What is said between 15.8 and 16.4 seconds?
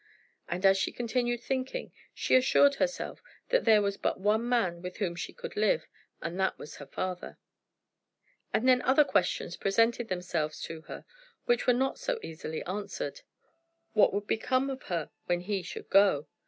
go?